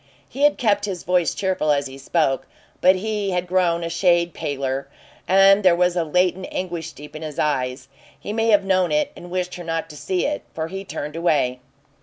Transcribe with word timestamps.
He 0.27 0.41
had 0.45 0.57
kept 0.57 0.85
his 0.85 1.03
voice 1.03 1.35
cheerful 1.35 1.71
as 1.71 1.85
he 1.85 1.99
spoke, 1.99 2.47
but 2.81 2.95
he 2.95 3.29
had 3.29 3.45
grown 3.45 3.83
a 3.83 3.89
shade 3.91 4.33
paler, 4.33 4.87
and 5.27 5.61
there 5.61 5.75
was 5.75 5.95
a 5.95 6.03
latent 6.03 6.47
anguish 6.51 6.93
deep 6.93 7.15
in 7.15 7.21
his 7.21 7.37
eyes. 7.37 7.87
He 8.19 8.33
may 8.33 8.47
have 8.47 8.63
known 8.65 8.91
it 8.91 9.11
and 9.15 9.29
wished 9.29 9.53
her 9.57 9.63
not 9.63 9.91
to 9.91 9.95
see 9.95 10.25
it, 10.25 10.41
for 10.55 10.69
he 10.69 10.83
turned 10.83 11.15
away. 11.15 11.59